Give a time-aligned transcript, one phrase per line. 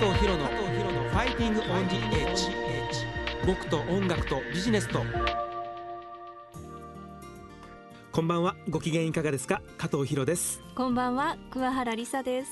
[0.00, 2.50] 藤博のファイティングオンジエッジ
[3.46, 5.00] 僕と音楽とビジネスと。
[8.12, 8.54] こんばんは。
[8.68, 9.62] ご機嫌いかがですか？
[9.78, 10.60] 加藤博です。
[10.74, 11.36] こんばんは。
[11.50, 12.50] 桑原理沙です。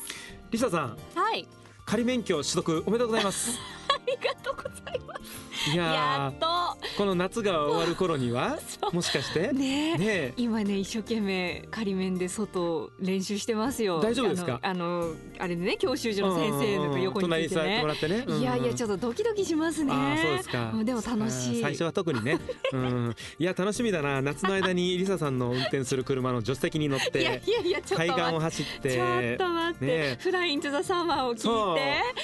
[0.50, 0.96] リサさん。
[1.14, 1.46] はい。
[1.84, 3.58] 仮免許取得おめでとうございます。
[3.90, 5.70] ありがとうございます。
[5.70, 6.46] いややっと。
[6.46, 6.65] ー
[6.96, 8.58] この夏が終わる頃には
[8.92, 9.52] もしかして？
[9.52, 9.98] ねえ。
[9.98, 10.32] ねえ。
[10.36, 14.00] 今ね一生懸命仮面で外練習してますよ。
[14.00, 14.58] 大丈夫ですか？
[14.62, 18.24] あのあれでね教習所の先生の横に座ってもねらってね。
[18.38, 19.92] いやいやちょっっとドキドキしますね。
[19.92, 20.70] ああそうですか。
[20.74, 21.62] うんでも楽しい。
[21.62, 22.38] 最初は特にね。
[22.72, 23.14] うん。
[23.38, 24.22] いや楽しみだな。
[24.22, 30.18] 夏の間にリサさんの運転する車の助手席に乗っいやて いやいやちょっ海岸を走ってちょっと待って、ねえ。
[30.20, 31.46] フライントゥザサマーを聞いて。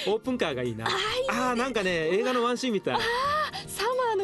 [0.09, 0.85] オープンカーがいいな。
[0.85, 2.97] ああーなんかね映画のワンシーンみたい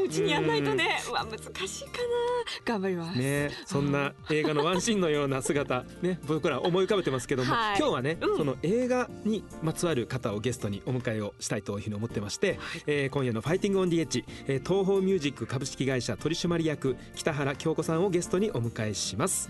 [0.09, 0.99] うちにやんないとね。
[1.07, 2.38] うわ難しいかな
[2.69, 7.77] 頑張ります、ねそんな 映画のワンシーンのような姿ね僕ら思い浮かべてますけども、はい。
[7.79, 8.37] 今日はね、うん。
[8.37, 19.49] その映画にまつわる方をゲストにお迎えをしたいというふうに思ってまして、えー今夜の「ファイティングオンディエッジ、えー東宝ミュージック株式会社取締役北原京子さんをゲストにお迎えします。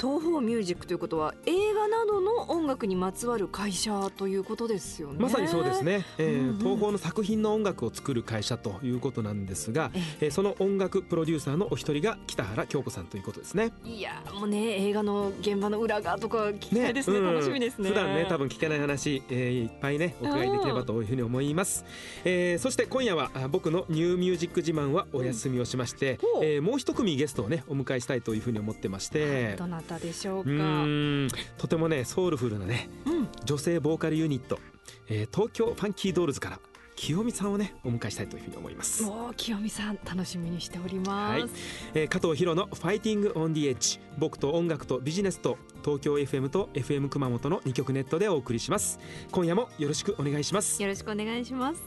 [0.00, 5.16] 東宝ミュージックということは映画などの音楽にまつわる会社ということですよね。
[5.18, 6.58] まさにそうですね、えーうんうん。
[6.58, 10.02] 東宝の作品の音楽を作る会社ということなんですが、え。
[10.20, 13.72] えーその音楽プロデューサーのお一人が北原京子さんということですね。
[13.84, 17.18] いやもうね映画の現場の裏側とか聞きたいですね。
[17.18, 17.34] うん。
[17.34, 17.88] 楽しみですね。
[17.88, 21.84] 普段ね多分聞けない話、えーいっぱいねお伺いできればというふうに思います、
[22.24, 26.44] えーそして今夜はあ僕のニューミュージック自慢はお休みをしまして、ほう。
[26.44, 29.56] えーもう一組ゲストをねお迎えしたいというふうに思ってまして。
[29.56, 33.28] どなたでしょううかーんとてもねソウルフルなねうん。
[33.44, 34.58] 女性ボーカルユニット、
[35.08, 36.60] えー東京ファンキードールズから
[37.02, 41.50] 清美さんをねお迎えしたいというふうに思います、もう清美さん楽しみにしております、はい。
[41.94, 49.00] えー加藤博のファイティングオンディエッジ僕と音楽とビジネスと東京 FM と FM 熊本の2曲ネットでお送りします。
[49.32, 50.80] 今夜もよろしくお願いします。
[50.80, 51.82] よろしくお願いします。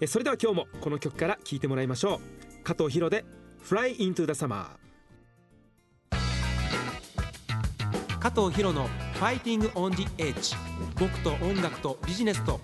[0.00, 2.22] えーそれでは今日もこの曲から聴いてもらいましょ
[2.60, 2.64] う。
[2.64, 3.26] 加藤博で
[3.62, 4.64] Fly into the Summer
[8.18, 10.54] 加藤博のファイティングオンディエッジ。
[10.98, 12.60] 僕と音楽とビジネスと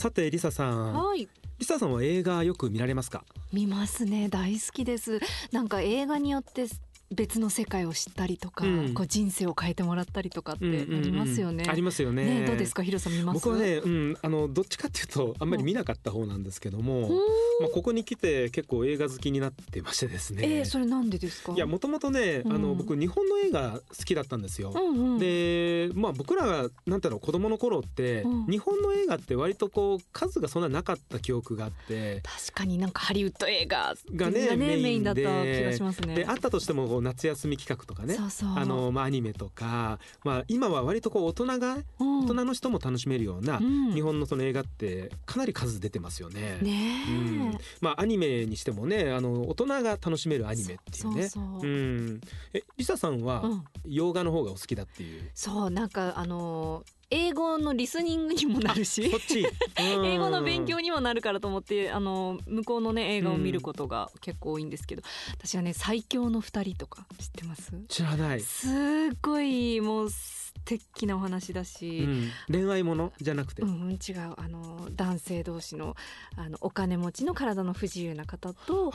[0.00, 0.94] さてリサさん。
[0.94, 1.28] はい。
[1.58, 3.24] リサさんは映画よく見られますか？
[3.52, 4.28] 見ますね。
[4.28, 5.18] 大好きです。
[5.50, 6.68] なんか映画によって
[7.10, 8.94] 別の世界を知ったりとか、うん。
[8.94, 11.02] こう人生を変えてもらったりとかってあうんうんうん。
[11.02, 12.40] りますよね、ありますよね。
[12.40, 12.82] ねどうですか？
[12.82, 13.36] ヒロさん見ます？
[13.36, 17.12] 僕はね、うん、あのどっちかっていうとあんまり見なかった方なんですけども、う。
[17.12, 17.16] ん
[17.60, 21.52] まあ、ここに来て結構映画好きになってましてですね、えー、それなんでですか？
[21.52, 22.62] いやもともとね、あうん。
[22.62, 24.72] の僕日本の映画好きだったんですよ。
[24.74, 25.12] うん。
[25.14, 28.46] うん、でまあ僕らがなんていうの子供の頃って、うん。
[28.46, 32.22] 日本の映画って割とこう数がそんななかった記憶があって。
[32.22, 36.14] 確かになんかハリウッド映画がねメメインだったで気がしますね。
[36.14, 38.16] であったとしてもこう夏休み企画とかね。
[38.56, 42.18] あの、まあ、アニメとか、まあ、今は割とこう大人がうん。
[42.20, 43.92] 大人の人も楽しめるような、うん。
[43.94, 46.58] 日本のその映画ってかなり数出てますよね。
[46.60, 47.14] ねえ、う
[47.50, 51.28] ん、まあアニメにしてもねあの大人が楽しめるアニメっていうね。
[51.28, 51.70] そうそう。
[51.70, 52.20] ん、
[52.52, 53.64] えリサさんはうん。
[53.86, 55.30] 洋画の方がお好きだっていう？
[55.34, 59.10] そうなんかあの英語のリスニングにもなるし。
[59.76, 65.02] 英語の勉強にもなるからと思ってあの向こうのね映画を見ることが結構多いんですけど、
[65.32, 67.72] 私はね最強の二人とか知ってます？
[67.88, 68.40] 知らない。
[68.40, 68.70] すっ
[69.22, 70.10] ごいもう
[70.66, 73.62] 素敵なお話だうし、ん、恋愛ものじゃなくて。
[73.62, 74.34] うん、うん、違う。
[74.36, 75.96] あの男性同士の
[76.36, 78.92] あのお金持ちの体の不自由な方と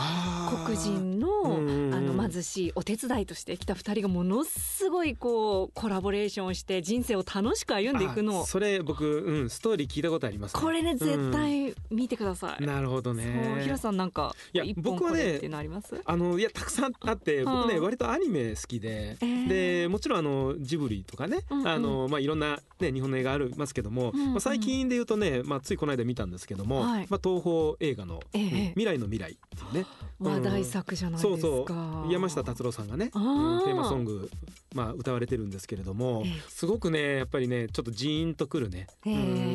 [0.66, 1.94] 黒人の,、うんうんうん。
[1.94, 8.42] あの貧しいお手伝いとして来た二人がものすごいこうコラボレーションをして人生を楽しく歩んでいくの。
[8.42, 12.66] あそれ僕、うん、ストーリー聞いたことあります、これね絶対見てください。
[12.66, 13.60] なるほどね。
[13.64, 16.02] ヒロさんなんかいや僕はねあります？
[16.06, 17.84] あのいやたくさんあって僕ね、うん。
[17.84, 19.48] 割とアニメ好きで、えー。
[19.84, 24.32] でもちろんあのジブリとかね、うんうんあのまあいろんなね日本の映画ありますけども、うんうん。
[24.32, 27.08] まあ、最近で言うとね、まあ、ついこの間見たんですけども、はい。
[27.10, 29.86] まあ、東宝映画の、未来の未来」っていうね。
[30.20, 31.74] 話題作じゃないですそうか。
[31.74, 32.14] そう。
[32.14, 34.30] 山下達郎さんがね、テーマソング、
[34.74, 36.42] まあ、歌われてるんですけれども、ええ。
[36.48, 38.88] すごくねやっぱりねちょっとジーンとくるね、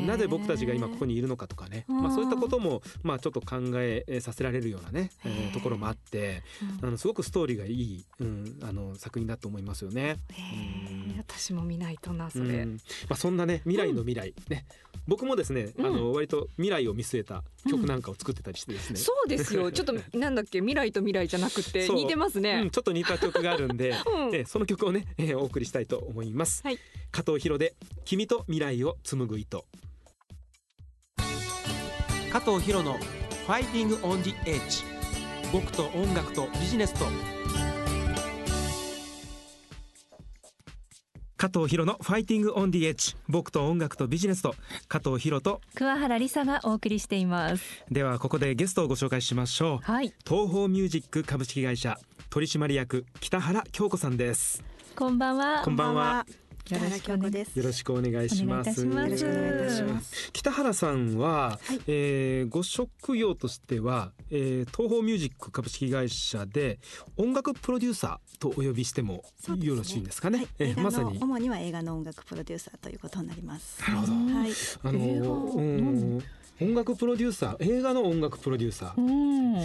[0.05, 2.03] なぜ僕たちが今ここにいるのかとかね、うん。
[2.03, 5.11] まあ、そういったことも、まあ、ちょっと考えさせられるようなね、
[5.53, 6.43] ところもあって
[6.81, 6.87] うん。
[6.87, 10.17] あのすごくストーリーがいい、うん、あの作品だと思いますよね。
[10.29, 11.08] へー
[11.39, 12.43] 私も見ないとなそれ。
[12.43, 12.73] うん。
[13.07, 14.65] まあ、そんなね未来の未来、ね。
[15.07, 15.85] 僕もですね、うん。
[15.85, 19.71] あの割と未来を見据えた曲なんかを作ってたりしてですね、そうですよ。
[19.73, 22.69] ちょっとなんだっけ未来と未来じゃなくて似てますうねん、。
[22.69, 24.35] ちょっと似た曲があるんで、 うん。
[24.35, 26.79] えーその曲をね、えーお送りしたいと思います、はい。
[27.11, 29.65] 加藤博で君と未来を紡ぐ糸。
[32.31, 34.83] 加藤博のファイティングオンジエッジ
[35.51, 37.05] 僕と音楽とビジネスと
[41.39, 44.55] 加藤博のファイティングオンディエッジ僕と音楽とビジネスと
[44.89, 45.61] 加藤博と。
[45.73, 47.63] 桑原理沙がお送りしています。
[47.89, 49.77] ではここでゲストをご紹介しましょう。
[49.89, 50.13] はい。
[50.27, 51.97] 東宝ミュージック株式会社
[52.29, 54.65] 取締役北原京子さんです。
[54.97, 55.61] こんばんは。
[55.63, 56.25] こんばんは。
[56.75, 58.85] よろしくお願いします。
[58.85, 59.25] お願いします。
[59.25, 60.31] よろしくお願いいたします。
[60.33, 61.79] 北原さんは、はい。
[61.87, 66.79] えーご職業としては、えー東宝ミュージック株式会社で
[67.17, 69.23] 音楽プロデューサーとお呼びしても
[69.61, 70.37] よろしいんですかね？
[70.39, 71.19] はい、え映画のーまさに。
[71.19, 73.81] 主には映画の音楽プロデューサーということになります。
[73.81, 74.13] なるほど。
[74.13, 74.51] はい。
[74.83, 76.23] あの映画うん
[76.61, 79.01] 音楽プロデューサー映画の音楽プロデューサー。
[79.01, 79.55] うん。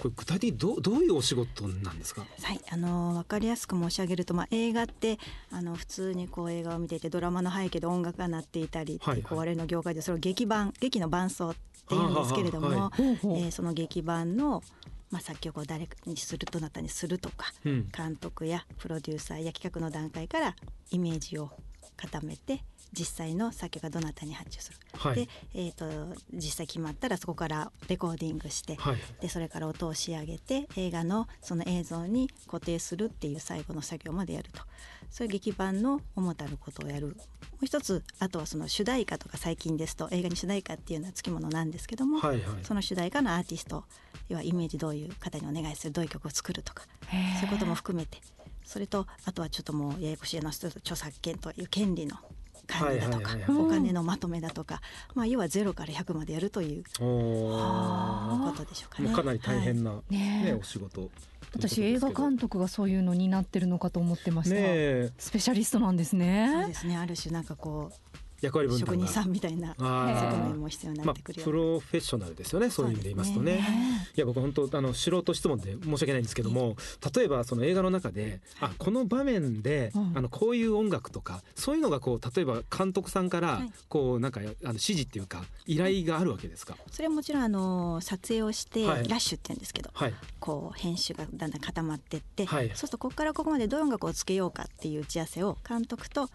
[0.00, 2.24] これ具体的にどうどういうお仕事なんですか？
[2.42, 5.18] はい、あのわかりやすく申し上げると、まあ映画って
[5.50, 9.22] あの普通にこう映画を見ていてドラマの背景で音楽が鳴っていたりはいはい。
[9.22, 11.60] こう我々の業界でそれを劇版劇の伴奏って
[11.90, 14.62] 言うんですけれども、はえーその劇版の
[15.10, 17.88] まあ作曲を誰にするどなたにするとか、うん。
[17.96, 20.54] 監督やプロデューサーや企画の段階から
[20.90, 21.50] イメージを
[21.96, 25.14] 固めて実際の作曲がどなたに発注する、はい。
[25.16, 28.96] で、えー、と実際決まったらそこからレコーディングして、はい。
[29.20, 34.62] でそれから音を仕上げて映画のその映像に固定するっていう最後の作業までやると。
[35.10, 37.08] そういう劇版の主たることをやる。
[37.08, 37.14] も
[37.62, 42.42] う一つあとはその主題歌とか最近ですと映画に主題歌っていうのはつきものなんですけども、はいはい。
[42.62, 43.84] その主題歌のアーティスト
[44.28, 46.84] 要はイメージどういう方にお願いするどういう曲を作るとか
[47.40, 48.18] そういうことも含めて。
[48.64, 52.16] それとあとはちょっともうややこしい話すると著作権という権利の
[52.66, 54.80] 管理だとか、お金のまとめだとか、
[55.14, 59.12] まあ、要はゼロから100までやるということでしょうかね。
[59.12, 61.10] かなり大変な、な、ねお仕事
[61.54, 62.94] 私映画監督がそうい。
[62.98, 64.56] うのになってるのかと思ってました、
[65.18, 66.66] スペシャリストなんですそうね。
[66.68, 68.13] ですねある種なんかこう
[68.44, 68.92] 役割分担が。
[68.92, 73.64] 職人さんみたいな側面も必要になまあってくるよプロフェッショナルですよねそういう意味で言いますとね。
[74.16, 76.76] いや僕本当あの素人質問で申し訳ないんですけども
[77.14, 80.12] 例えばその映画の中であこの場面で、うん。
[80.14, 83.72] あのこういう音楽とかそういうのがこう例えば監督さんからはい。
[83.88, 86.76] こうなんかあの指示っていうか依頼があるわけですか？
[86.90, 89.08] それはもちろんあの撮影をして、はい。
[89.08, 90.14] ラッシュって言うんですけどはい。
[90.40, 92.68] こう編集がだんだん固まってって、はい。
[92.68, 96.28] そうするとここからここまでどういう音楽をつけようかっていう打ち合わせを監督と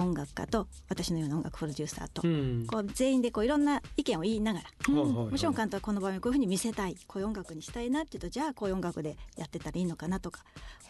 [0.00, 2.66] 音楽家と私のような音楽プロデューサーと、うん。
[2.66, 4.64] こう全員でこういろんな意見を言いながら、
[4.94, 5.30] はいはいはい。
[5.30, 10.44] もちろん監督はこの場面こういうふうに見せたいこういう音楽にしたいなっていうとじゃあこういう音楽でやってたらいいのかなとか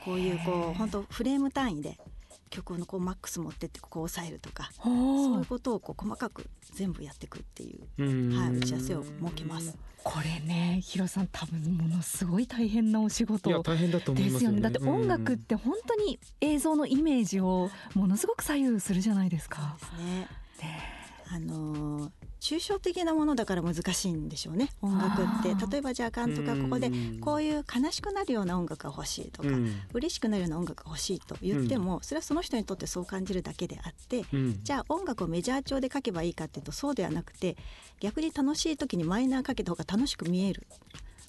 [0.04, 1.98] こういうこう本当フレーム単位で
[2.50, 9.76] 曲のこうマックス持ってってここを抑えるとかそうほいううことをこう細かく全部やっていくっていう、うんはい、打ち合わせを設けます。
[10.02, 14.56] これねヒロさん多分ものすごい大変なお仕事いや大変だと思いでますすよね。
[14.56, 19.76] よねだって音楽って本当に映像のイメージをものすごく左右するじゃないですか。
[19.78, 20.28] ですね
[20.62, 20.82] ね
[21.28, 24.70] あのー抽象的なものだから難しいんでしょうね。
[24.80, 25.54] 音楽って。
[25.70, 27.20] 例えばじゃあ監督がここでうん。
[27.20, 29.74] こういう悲しくなるような音楽が欲しいとか、うん。
[29.92, 34.60] 嬉しくなるような音楽が欲しいと言っても、それはその人にとってそう感じるだけであって、うん。
[34.64, 37.56] じゃあ音楽をメジャー調で書けばいいかっていうとそうではなくて
[38.00, 40.66] 逆に楽しい時にマイナーかけた方が楽しく見える。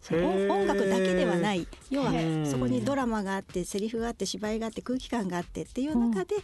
[0.10, 1.68] 音楽だけではない。
[1.90, 6.36] 要はうんそこにドラマがあってセリフがあって芝居があって空気感があってっていう中で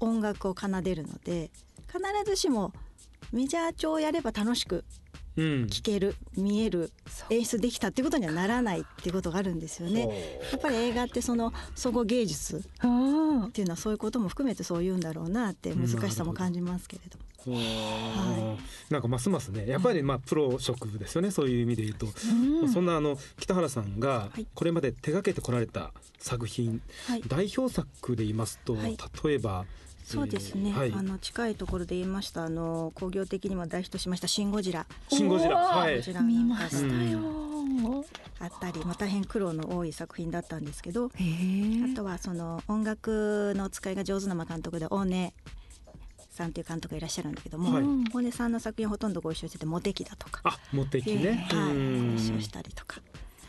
[0.00, 1.50] 音楽を奏でるので
[1.86, 2.72] 必ずしも
[3.32, 4.84] メジャー調をやれば楽しく
[5.36, 5.66] うん。
[5.68, 6.92] 聴ける見える
[7.30, 10.38] 演出できたっていうことにはならないっていうことがあるんですよね。
[10.52, 17.24] やっぱり映画ってその総合芸術あっていうのはそういうことも含めてそう言うんだろうなって難しさも感じますけれども。
[17.44, 18.56] は
[18.88, 22.72] なんかますますねやっぱりまあプロ職ですよねそういう意味で言うと、ーうん。
[22.72, 24.46] そんなあの北原さんがはい。
[24.54, 27.22] これまで手掛けてこられた作品、はい。
[27.26, 28.96] 代表作で言いますと、はい。
[29.24, 29.64] 例えば
[30.02, 30.92] そうですね、えーはい。
[30.92, 34.86] あの近いところで言いましたあの工業的にも大ヒットしました「シン・ゴジラ。
[35.08, 35.56] シンゴジラ。
[35.56, 35.98] はい。
[35.98, 37.42] こちら見ましたよ。
[38.40, 45.32] あったり、まあ、大変苦労の多い作品だったんですけどあとはその音楽の使いが上手なまあ監督で大根
[46.30, 47.84] さんという監督がいらっしゃるんだけども、はい。
[48.12, 52.16] 大根さんの作品ほとんどご一緒してて「モテキ」だとか、あモテキね、はい、うん。
[52.16, 53.00] ご一緒したりとか。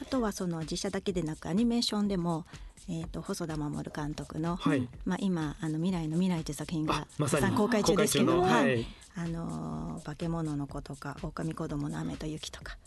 [0.02, 2.46] あとはその実写だけでなくアニメーションでも、
[2.90, 4.88] えー、と細田守監督の、はい。
[5.06, 7.56] まあ、今あの「未来の未来」という作品あがまさに。
[7.56, 8.64] 公開中ですけどはい。
[8.64, 8.86] はい。
[9.16, 12.78] あのー化け物の子とか狼子供の雨と雪とか、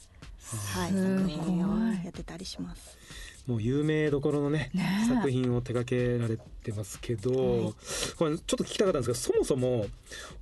[0.74, 2.98] はい、作品をやってたりします。
[3.46, 5.14] もう有名どころのねねえ。
[5.14, 7.74] 作品を手掛けられてますけど、はい。
[8.18, 9.86] これちょっと聞きたかったんですけどそもそも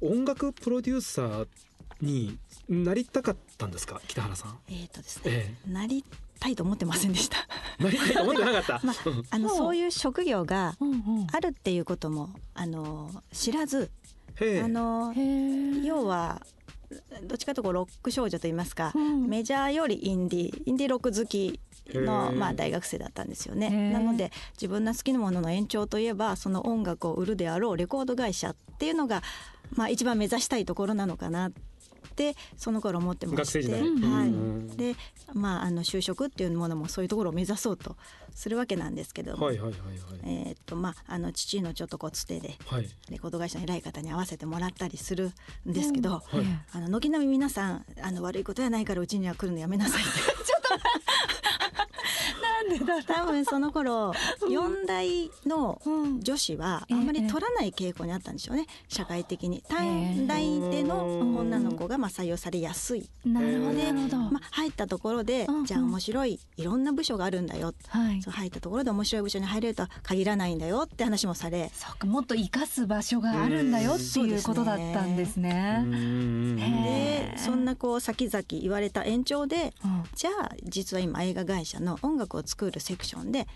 [0.01, 1.47] 音楽プロデューサー
[2.01, 4.01] になりたかったんですか？
[4.09, 4.59] 北原さん。
[4.69, 5.71] えーとですね、え。
[5.71, 6.03] なり
[6.45, 7.39] たいと思ってませんでした。
[7.81, 8.81] え、なりたいと思ってなかった。
[8.85, 10.75] まうんあのそういう職業が
[11.33, 13.91] あるっていうこともあの知らず
[14.63, 15.15] あの
[15.83, 16.43] 要は
[17.23, 19.27] どっちかというとロック少女といいますか、うん。
[19.27, 21.59] メジャーよりインディーインディーロック好き
[21.95, 23.69] の、まあ、大学生だったんですよへね。
[23.69, 29.23] ーなので自分の好きなものの延長といえばその音楽を売るであろうレコード会社っていうのが、
[29.75, 31.51] まあ、一番目指したいところなのかな
[32.15, 33.61] ってその頃思ってまして。
[33.61, 33.81] 学生時代。
[33.81, 34.29] はい。
[34.29, 34.95] うんで、
[35.35, 37.97] まあ、あの就職っていうものもそういうところを目指そうと
[38.35, 39.99] するわけなんですけども、はいはいはいはい。
[40.25, 42.89] えーっとまあ、あの父のちょっとこうつてではい。
[43.11, 45.33] レコード会社の偉い方に合わせてもらったりする
[45.69, 46.23] んですけど、はい。
[46.73, 50.11] あの軒並み皆さんあの悪いことやないからうちには来るのやめなさいって。
[50.11, 51.34] なんでだ
[53.07, 54.13] 多分その頃
[54.49, 56.21] 4代のうん。
[56.21, 59.63] 女子はあんまり取らない傾向にあったんでしょうね社会的に。
[59.69, 63.09] 短大での女の子がまあ採用されやすい。
[63.25, 63.73] なるほ
[64.09, 64.17] ど。
[64.31, 67.75] まあ、入ったところでじゃあ面白いいろんな部署があるんだよ。
[67.89, 68.23] はい。
[68.23, 75.85] そう入ったところで面白い部署に入れるとは限らないんだよって話もされそうかもっと生かす場所があるんだよっていうことだったんですね。
[76.57, 80.05] でそんなこう先々言われた延長でうん。
[80.15, 83.47] じゃあ実は今映画会社の音楽を作るセクションで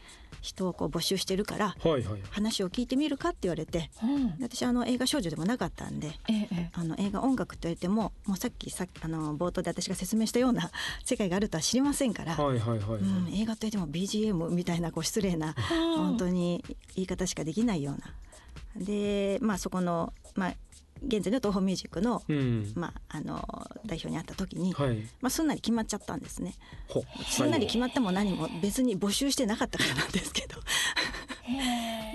[0.40, 2.04] 人をこう募集してるからはいはい。
[2.30, 4.38] 話を聞いてみるかって言われてうん。
[4.38, 10.70] で私あの映画少女でもなかったんでえええあの映画音楽と言ってももうさっきさっきあの冒頭で私が説明したような
[11.04, 13.00] 世界があるとは知りませんから、はいはいはいはい。
[13.00, 15.54] うん、映画と言っても BGM みたいなこう失礼な
[15.96, 18.14] 本当に言い方しかできないような。
[18.76, 20.54] でまあそこの、まあ、
[21.06, 22.72] 現在の東宝ミュージックの,、うん。
[22.74, 24.96] まあ、あの代表に会った時に、はい。
[25.20, 26.54] まあ、すんなり決まっちゃったんですね。
[26.88, 30.56] ほすんなり決まっても何も別に募集してなかったからなんですけど。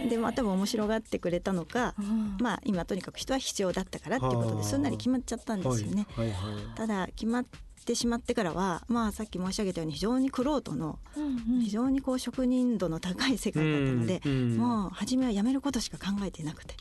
[0.10, 2.38] でも多分面白がってくれたのか、うん。
[2.40, 6.06] まあ今とにかく人は必要だったからっていうことはあですんなり決まっちゃったんですよね。
[6.16, 6.32] はい。
[6.32, 6.36] はい。
[6.76, 7.46] ただ決まっ
[7.86, 11.28] てしまってからはまあさっき申し上げたように非常に玄人のうんう
[11.60, 11.62] ん。
[11.62, 14.58] 非常にこう職人度の高い世界だったので、うんうん。
[14.58, 16.76] もう初めはやめることしか考えていなくて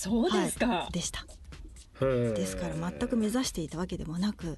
[0.00, 0.66] そうですか。
[0.66, 0.92] はい。
[0.92, 1.24] でした。
[2.00, 4.56] ですから全く目指していたわけでもなく、はい、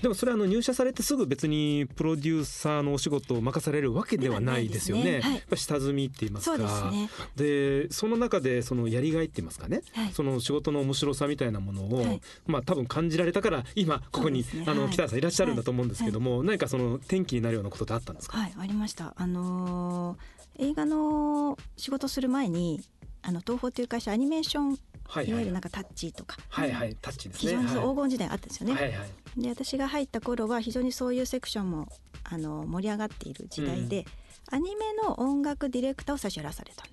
[0.00, 5.04] でもそれはあの入社されてすぐ別にプロデューサーのお仕事を任されるわけではないですよね。
[5.14, 5.20] ね。
[5.20, 5.32] はい。
[5.32, 6.56] やっぱ下積みって言いますか。
[6.56, 7.10] そうですね。
[7.34, 10.12] でその中でそのやりがいって言いますかね、はい。
[10.12, 12.20] その仕事の面白さみたいなものを、はい。
[12.46, 18.38] まあ多分感じられたから今ここに、ねはいあの北田さんいらっしゃるんだと思うんですけども、何かその転機になるようなことってあったんですか？
[18.38, 19.14] はい、ありました。
[19.16, 22.80] あのー映画の仕事する前に
[23.26, 27.52] あの東宝という会社アニメーションはいわゆるなんかタッチとか、はいはいタッチです非ね。
[27.54, 28.74] 常に黄金時代があったんですよね。
[28.74, 28.84] はい。
[28.84, 31.88] はいで私が入った頃は非常にそういうセクションも
[32.22, 34.04] あの盛り上がっている時代で、
[34.50, 36.84] アニメの音楽ディレクターを最初やらされた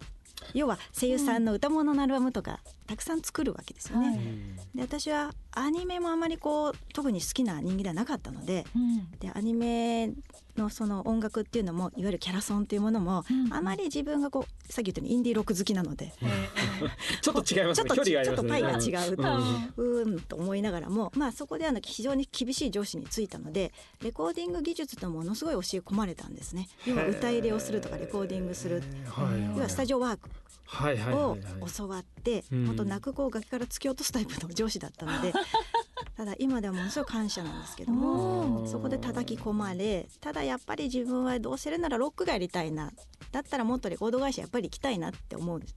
[0.53, 4.07] 要は声優さんの歌物のアルバムとかたくさん作るわけですよね。
[4.07, 4.17] はい。
[4.17, 9.11] うんで私はアニメもあまりこう特に好きな人間ではなかったのでうん。
[9.19, 10.11] でアニメ
[10.57, 16.13] のその音楽っていうのもいわゆるキャラソンっていうものも、うんあまり自分がこうさっき言ったようにインディーロック好きなので、
[17.21, 17.89] ちょっと違いますね。
[17.89, 18.29] ちょっと距離がありますね。
[18.29, 19.15] ちょっとパイが違う
[19.77, 20.03] うん。
[20.03, 26.69] うーんと思いながらもまあそこであの非常に厳しい上司についたのでレコーディング技術とものすごい教え込まれたんですね。
[26.85, 28.81] 要は歌入れをするとかレコーディングする。
[29.07, 29.57] はい。
[29.57, 30.29] 要はスタジオワーク
[31.13, 31.37] を
[31.77, 32.65] 教わってうん。
[32.67, 35.33] 本当泣く子を崖から突き落とすタイプの上司だったので
[36.15, 42.91] ただ今ではものすごい感謝なんですけどもそこで叩き込まれただやっぱり自分はどうせるならロックがやりたいな
[43.31, 45.75] だったらもっとレコード会社やっぱり行きたいなって思うんです。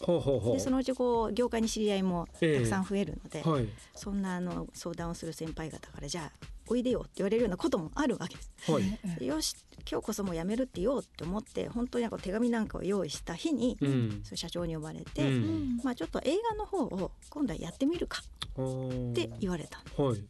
[0.00, 0.52] ほうほうほう。
[0.54, 8.72] でそのうちこう業界に知り合いもたくさん増えるので、はいそんなあの相談をする先輩方からじゃあおいでよって言われるようなこともあるわけです。
[8.72, 8.98] はい。
[9.18, 9.54] でよし
[9.90, 14.22] 今日こそもう辞めるって言おうって思って本当になんか手紙なんかを用意した日に、うん。
[14.22, 15.78] 社長に呼ばれうて、ん。
[15.84, 20.06] まあちょっと映画の方を今度はやってみるかって言われたの。
[20.06, 20.26] はいはい。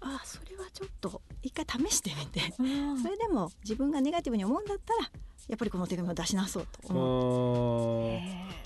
[0.00, 2.40] ああそれはちょっと一回試してみて。
[2.58, 3.02] うん。
[3.02, 5.10] それでも自分がネガティブに思うんだったら
[5.48, 8.18] やっぱりこの手紙を出しなそうと思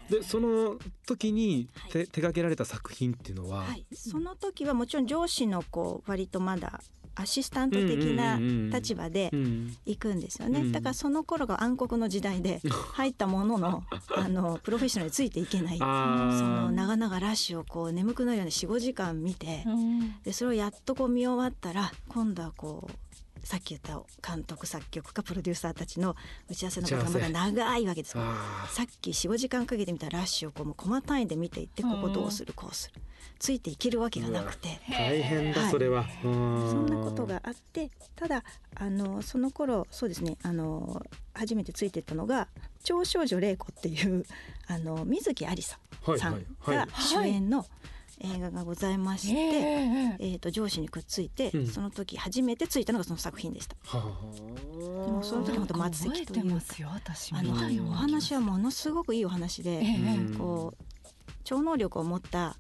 [0.08, 0.12] う。
[0.12, 0.76] でその
[1.06, 1.92] 時にはい。
[1.92, 6.80] 手手掛けられた作品っていうのは、はい、その時はもちろん上司のこう割とまだ
[7.14, 8.38] アシスタント的な
[8.72, 9.76] 立場でうん。
[9.86, 10.72] 行くんですよね、うん。
[10.72, 12.60] だからその頃が暗黒の時代で
[12.92, 13.82] 入ったものの
[14.16, 15.78] あのプロフェッショナルについていけない。
[15.78, 20.22] その長々ラッシュをこう眠くなるように45時間見てうん。
[20.22, 23.09] でそれをやっとこう見終わったら今度はこう
[23.44, 24.00] さっき言った
[24.35, 26.16] 監督作曲家プロデューサーたちの
[26.49, 28.20] 打ち合わせのことがまだ長いわけですさ
[28.82, 33.00] っき45時間かけてみたラッシュをこうもうコマ単位で見ていってここどうするこうする。
[33.38, 34.68] ついていけるわけがなくて。
[34.87, 38.44] ー大変だはいそれは、そそんなことがあってただ
[38.75, 40.37] あのその頃そうですね。
[40.42, 41.02] あの
[41.35, 42.49] 初めてついてったのが
[42.85, 44.25] 「超少女玲子」っていう
[44.66, 45.78] あの水木有りさ
[46.12, 47.66] んさんはいはいはが主演の
[48.20, 51.66] 映画がございまして、えええー、と上司にくっついて、うん。
[51.66, 53.76] その時初めてついたのがその作品でした。
[53.84, 54.00] は
[55.06, 56.88] でもその時本当末席というか覚えてますよ。
[56.92, 59.82] 私あのおな話はものすごくいいお話で、
[60.36, 60.84] こう
[61.44, 62.56] 超能力を持った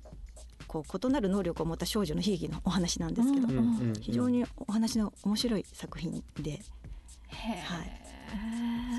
[0.66, 6.60] こう異なる能力を持った少女の悲劇のお話なんですけど、うんうん非常にお話の面白い作品で、
[7.28, 8.02] はい、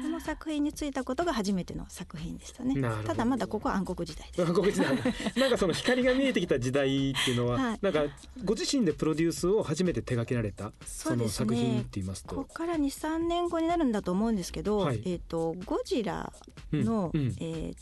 [0.02, 2.76] その作品についたことが初めての作品でしたね。
[3.06, 4.52] ただまだここは暗黒時代です。
[4.54, 7.80] ごめんなさいなんかその光が見えてきた時代っていうのは、はい。
[7.82, 8.04] なんか
[8.44, 15.02] ご自身でプロデュースを初めて手掛けられたそうの作品って言いますことこから23年後になるんだと思うんですけど、はい。
[15.06, 16.32] えっ、とゴジラ
[16.72, 17.36] の、うんうん。
[17.40, 17.76] えっ、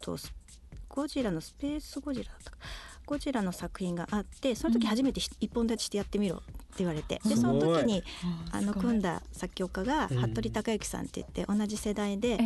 [0.00, 0.32] とス
[0.88, 2.58] ゴジラのスペースゴジラだったか
[3.06, 8.02] ゴジラの作品があってその時初めてひ一本立ちしてやってみろって言われて、でその時に
[8.52, 10.18] あの組んだ作曲家がうん。
[10.26, 12.36] 服部孝之さんって言って同じ世代で、や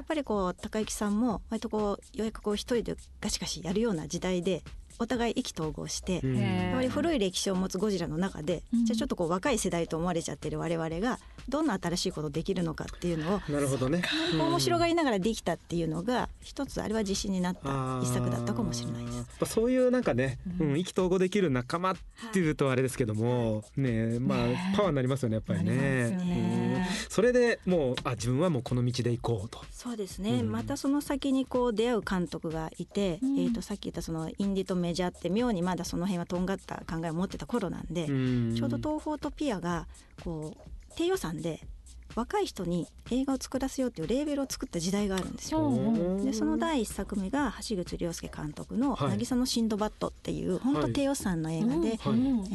[0.00, 4.62] っぱりこう高之さんも割とこうようやくこう一人でガシガシやるような時代で
[5.00, 8.84] お互い意気投合して、やっぱり古い歴史を持つゴジラの中で、うん。
[8.84, 14.02] じゃあちょっとこう若い世代と思われちゃってる我々がどんな新しいことできるのかっていうのをなるほどね。
[14.32, 19.54] 面白がりながらできたっていうのが一つあれは自信になった一作だったかもしれないです。
[19.54, 21.96] そういうなんかね、うん、意気投合できる仲間っ
[22.32, 26.86] ていうとあれですけども、ねまあねパワーになりますよねやっぱりね。
[27.08, 29.60] それでもうあ自分はもうこの道で行こうと。
[29.72, 30.52] そうですね、うん。
[30.52, 33.38] またその先にこう出会う監督がいて、うん。
[33.38, 38.54] えー、とさっき言ったそのインディとメジャーって妙にまだその辺はとんがった考えを持ってた頃なんで、ん。
[38.54, 39.86] ちょうど東宝とピアが
[40.22, 41.60] こう低予算で
[42.14, 45.60] 若い人に映画を作らせようっていうレーベルを作った時代があるんですよ。
[45.60, 45.72] う。
[45.72, 49.18] んでその第一作目が橋口亮介監督の「はい。
[49.18, 51.80] 渚のシンドバッド」っていう本当低予算の映画で、うん。
[51.80, 51.98] はい。
[51.98, 52.00] え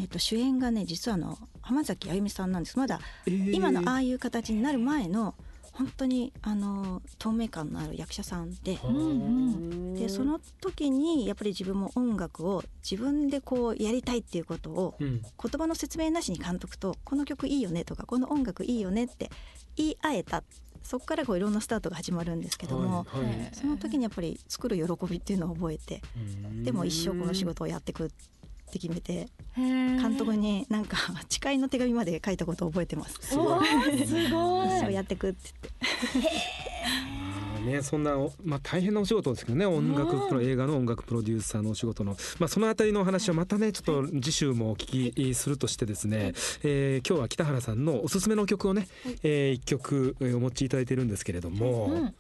[0.06, 2.78] ー、と主演がね実はあの浜崎あゆみさんなんです。
[2.78, 3.52] まだえー。
[3.52, 5.36] 今のああいう形になる前の
[5.76, 8.80] 本当にあの透明感のある役者さんで。
[10.00, 15.22] でその時にやっぱり自分も音楽を自分でこうやりたいっていうことをうん。
[15.22, 19.30] 言葉の説明なしに監督と「この曲いいよね」とか「この音楽いいよね」って
[19.76, 20.44] 言い合えた。
[20.84, 23.50] そこからこういろんなスタートが始まるんですけども、はいはい。
[23.54, 26.02] その時にやっぱり作る喜びっていうのを覚えて
[26.64, 28.10] でも一生この仕事をやってくっ
[28.66, 30.98] て決めて監監督になんか
[31.30, 33.18] 誓いの手紙まで書いたことを覚えてます。
[33.22, 33.68] すごい。
[34.06, 34.68] すごい。
[34.68, 35.50] 一生やってくって
[36.14, 36.30] 言って。
[37.66, 48.88] ね、そんなお、まあ、大変なお仕事ですけどね音楽プロ映画の音楽プロデューサーのお仕事の、まあ、そのあたりのお話はまたねちょっと次週もお聞きするとしてですね、えー今日は北原さんのおすすめの曲をね、
[49.24, 52.16] えー一曲えーお持ちいただいてるんですけれども、うん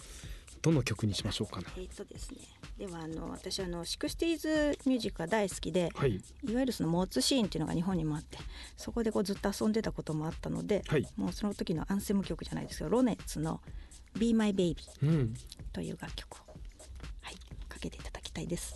[0.66, 1.68] どの曲にしましょうかね。
[1.78, 2.38] えっとですね
[2.80, 8.40] ではあの私あの 60s ミュージックが大好きではい、いわゆるそのモーツシーンっていうのが日本にもあって
[8.76, 13.62] そこでこうずっと遊んでたこともあったので、はいもうその時のアンセム曲じゃないですけどロネッツの
[14.18, 15.34] 「Be My Baby うん」
[15.72, 16.38] という楽曲を、
[17.22, 17.36] はい、
[17.70, 18.74] かけていただきたいです。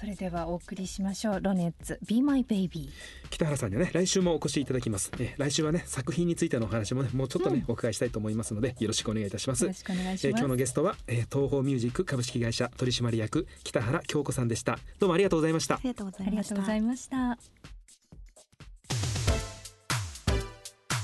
[0.00, 1.40] それではお送りしましょう。
[1.42, 2.88] ロネッツ Be My Baby
[3.28, 9.64] 北原さんにはね来週もお越しいただきます、えー来週はね作品についてのお話もねもうちょっとね、お伺いしたいと思いますのでよろしくお願いいたします。
[9.64, 10.40] よろしくお願いしえーます。
[10.40, 14.78] 今日のゲストは、えー東宝ミュージック株式会社取締役北原京子さんでした。
[14.98, 15.74] どうもありがとうございました。
[15.74, 16.54] ありがとうござありがいました。
[16.54, 17.38] とうございました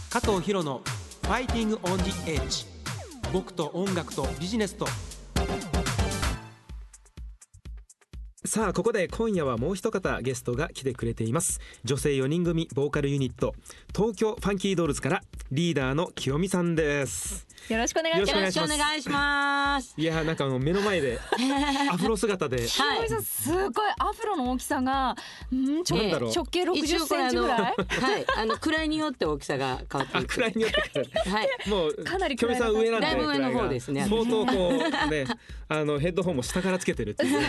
[0.09, 0.81] 加藤博の
[1.23, 2.65] ファイティングオンジエッジ
[3.31, 4.87] 僕と音楽とビジネスと
[8.57, 11.61] さあここで今夜はもう一方ゲストが来てくれています。
[11.85, 13.55] 女性4人組ボーカルユニット
[13.95, 15.21] 東京ファンキードールズから
[15.53, 17.46] リーダーの清美さんです。
[17.69, 18.37] よろしくお願いします。
[18.37, 19.95] よろしくお願いします。
[19.97, 21.19] いやーなんかあの目の前で
[21.91, 22.59] アフロ姿で。
[22.59, 23.09] はい。
[23.09, 23.71] さんすごい。
[23.99, 25.17] アフロの大きさが
[25.53, 26.33] うんちょなんだろう。
[26.33, 27.61] 直径60センチぐらい？
[27.61, 27.77] はい、
[28.37, 30.19] あの位によって大きさが変わって。
[30.19, 30.43] いく。
[30.45, 31.49] いによってはい。
[31.69, 32.19] もうか。
[32.19, 34.07] なり清美さん上なんでだいぶ上の方ですね。
[34.09, 34.73] 相当こ
[35.07, 35.27] うね
[35.69, 37.41] あのヘッドホンも下からつけてるっていう。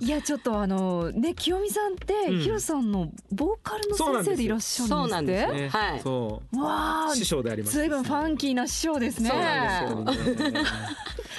[0.00, 2.40] いやちょっとあのね清美さんって、うん。
[2.40, 5.76] ヒロさんのボーカルの先生でいらっしゃるそうんなんです。
[5.76, 6.00] はい。
[6.00, 7.76] そわあう師匠であります。
[7.76, 9.30] ずいぶんファンキーな師匠ですね。
[9.30, 10.60] そうなんですよね。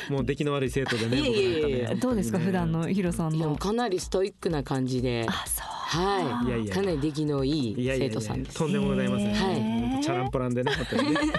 [0.10, 2.40] もう出来の悪い生徒でねどうですか？
[2.40, 3.54] 普段のヒロさんの。
[3.54, 5.68] うかなりストイックな感じで、あそう。
[5.68, 6.50] はい。
[6.52, 8.58] やいやかなり出来のいいいやいやいや生徒さんです。
[8.58, 11.16] とんでもございません、へー本当チャランポランでね本当にね。
[11.22, 11.34] だか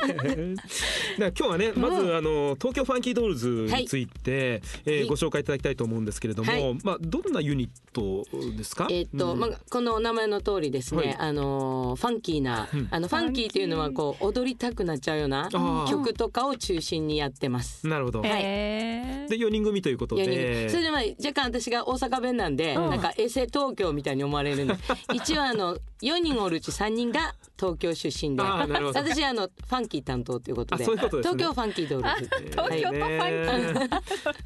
[1.19, 5.09] ら今日はねまずあの東京ファンキードールズについて、えーはい。
[5.09, 6.79] ご紹介いただきたいと思うんですけれども、はい。
[6.85, 8.25] まあどんなユニット
[8.57, 8.87] ですか？
[8.91, 9.41] えーっと、うん。
[9.41, 11.17] まあこのお名前の通りですね、はい。
[11.19, 12.89] あのファンキーな、うん。
[12.91, 15.49] あのファンキーというのはこう踊りたくなっちゃうような
[15.89, 17.87] 曲とかを中心にやってます。
[17.87, 18.31] なるほど、はい。
[18.31, 20.31] で4人組ということ4人。
[20.31, 22.91] でそれでまあ若干私が大阪弁なんで、うん。
[22.91, 24.75] なんかエセ東京みたいに思われるんで。
[25.15, 28.43] 一応あの4人おるうち3人が東京出身で。
[28.95, 30.99] 私あのファンキー担当ということで東
[31.37, 32.21] 京ファンキードー。
[32.21, 34.01] ルズ東京ねファン今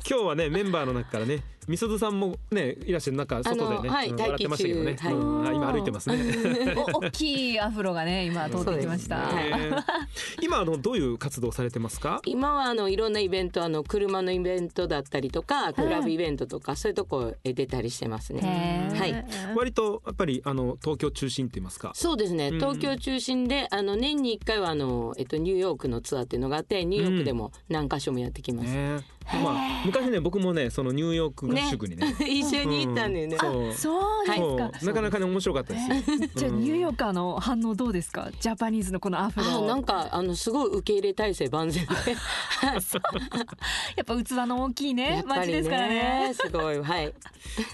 [0.05, 5.15] 日はねメンバーの中からねみすずさんもねいらっしゃる中外でね、はいうん笑ってましたけどね、待機中。
[5.15, 5.55] はい。
[5.55, 6.75] 今歩いてますね。
[6.77, 9.31] お大きいアフロがね今通ってきました、
[10.41, 12.21] 今あのどういう活動されてますか？
[12.27, 18.91] 今はあのいろんなイベントあの車のイベントだったりとかクラブイベントとかそういうとこへ出たりしてますね。
[18.97, 19.25] はい。
[19.55, 21.93] 割とやっぱりあの東京中心って言いますか？
[21.95, 22.49] そうですね。
[22.49, 22.59] うん。
[22.59, 28.73] 東京中心であの年に1回はあの、えっと、ニューヨークのツアーっていうのがあってニューヨークでも何箇所もやってきます。
[28.73, 29.01] ね
[29.43, 32.15] まあ昔ね僕もねそのニューヨーク合宿にね。
[32.27, 33.37] 一緒に行ったんだよね。
[33.39, 33.73] そう。
[33.75, 34.59] そうですそう。
[34.59, 34.71] か。
[34.83, 36.29] なかなかね面白かったですよ。
[36.35, 38.31] じゃあニューヨーカーの反応どうですか？
[38.41, 39.47] ジャパニーズのこのアフロ。
[39.47, 41.91] あなんかあのすごい受け入れ体制万全で。
[43.97, 46.33] やっぱ器の大きいやね街ですからね。
[46.35, 46.79] すごい。
[46.81, 47.13] はい。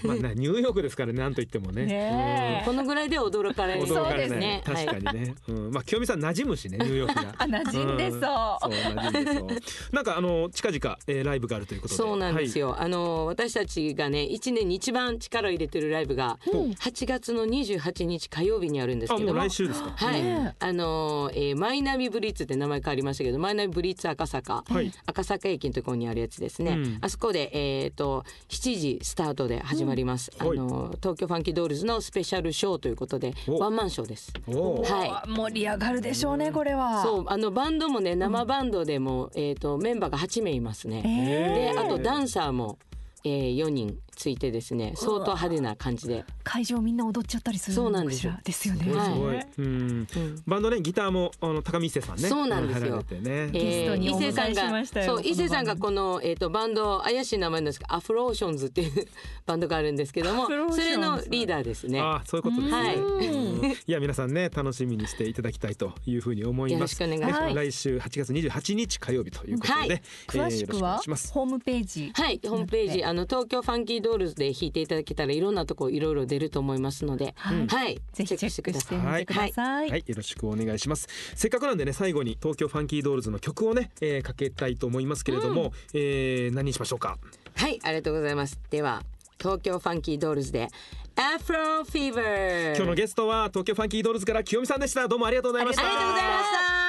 [0.03, 1.85] まあねニューヨークですからねなんと言ってもね。
[1.85, 2.65] ねえ。
[2.65, 3.81] このぐらいで驚かれる。
[3.83, 4.29] うん驚かれない。
[4.29, 4.61] そうですね。
[4.65, 5.35] 確かにね。
[5.47, 5.71] うん。
[5.71, 7.35] まあ清美さん馴染むしねニューヨークが。
[7.37, 8.19] あ馴染んでそう。
[8.21, 9.95] そう馴染んでそう。
[9.95, 11.97] なんかあの近々えーライブがあるということで。
[11.97, 12.59] そうなんですよ。
[12.59, 19.91] よ、あの私たちがね一年に一番力を入れてるライブが8月の28日火曜日にあるんですあもうけども来週ですか。
[19.95, 24.91] はい、ねあのーえーマイナビブリッツって名前変わりましたけどマイナビブリッツ赤坂、はい。
[25.05, 26.97] 赤坂駅のところにあるやつですね、うん。
[27.01, 30.47] あそこでえっ、と7時スタートで始まります、うん。
[30.47, 30.57] はい。
[30.57, 33.59] あのー東京ファンキードールズのスペシャルショーということでお。
[33.59, 34.33] ワンマンショーです。
[34.47, 37.03] は盛り上がるでしょうねこれは。
[37.03, 42.77] そうあのバンドもね生バンドでも、えー、とメンバーが8名いますね、えーであとダンサーも、
[43.23, 48.33] えー、4人ついてですね相当派手な感じで、会場みんな踊っちゃったりするそうなんですよ。
[48.43, 48.83] ですよね。
[48.83, 49.05] すごい。
[49.05, 49.35] すごい。
[49.37, 49.65] はうん。
[49.65, 50.07] うん。
[50.45, 52.27] バンドねギターもあの高見伊勢さんね。
[52.27, 53.01] そうなんですよ。
[53.21, 53.49] ね。
[53.49, 55.15] ゲストにお迎え伊勢さんしましたよ。
[55.15, 59.07] がそう伊勢さんがこの、えー、とバンド怪しい名前なんですけどアフローションズっていう
[59.45, 62.01] バンドがあるんですけどもそれのリーダーですね。
[62.01, 62.95] あそういうことですね、はい。
[62.97, 63.71] うん。
[63.71, 66.99] いや皆さんね楽しみにしていただきたいというふうに思います。
[66.99, 67.53] よろしくお願いします。
[67.53, 69.89] ね来週8月28日火曜日ということで、はい。
[69.91, 71.31] えー詳しくはします。
[71.31, 72.11] ホームページ。
[72.13, 78.55] はい、ホームページあの東京ファンキードールズで弾いていただけたらいろんなとこいろいろ出ると思いますので、はいはい、ぜひチェックし
[78.87, 79.89] てみてくだはいさい。
[79.89, 81.07] はい、よろしくお願いします。
[81.35, 87.17] せっかくなんでね、最後に東京ファンキードールズの曲をね、えーかけたいと思いますけれども、えー何にしましょうか？
[87.55, 88.59] はい、ありがとうございます。
[88.69, 89.03] では
[89.37, 90.67] 東京ファンキードールズで
[91.15, 92.75] アフロフィーバー。
[92.75, 95.07] 今日のゲストは東京ファンキードールズから清美さんでした。
[95.07, 95.85] どうもありがとうございました。
[95.85, 96.88] ありがとうございました。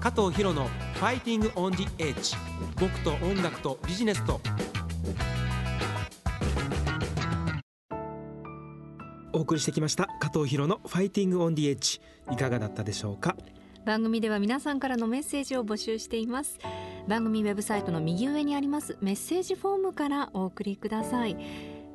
[0.00, 2.36] 加藤ヒロの Fighting on the Edge
[2.80, 4.40] 僕と音楽とビジネスと。
[9.32, 12.00] お送りしてきました加藤博のファイティングオンディエッジ
[12.32, 13.36] いかがだったでしょうか？
[13.84, 16.58] 番組では皆さんからのメッセージを募集しています。
[17.08, 21.36] 番組ウェブサイトの右上にありますメッセージフォームからお送りください。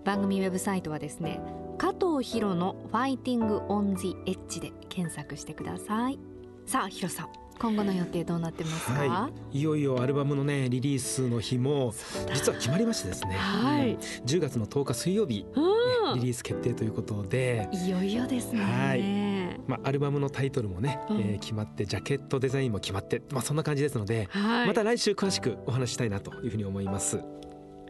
[0.03, 1.39] 番組ウェブサイトはですね
[1.77, 6.19] 加藤博のファイティングオンジエッジで検索してください。
[6.65, 7.42] さあヒロさん。
[7.59, 11.93] 今後の予定どうなってますか、はい、いよいよアルバムのねリリースの日も
[12.33, 13.91] 実は決まりましてですね、はい。
[13.91, 16.15] うん10月の10日水曜日、うん。
[16.15, 19.59] リリース決定ということで、いよいよですね、はい。
[19.67, 21.17] まあ、アルバムのタイトルもね、うん。
[21.19, 24.67] えー決まってジャケットデザインも決まって、まあ、そんな感じですので、はい。
[24.67, 27.19] また来週詳しくお話ししたいなというふうに思います。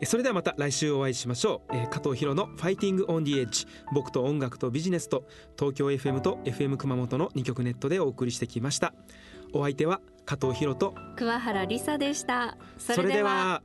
[0.02, 5.26] えそれではまた来週お会いしましょう、えー加藤博の「ファイティング・オン・ディ・エッジ」僕と音楽とビジネスと
[5.58, 8.94] 東京 FM と FM 熊本の2曲ネットでお送りしてきました
[9.54, 12.58] お相手は加藤博と桑原理沙でした。
[12.78, 13.62] それでは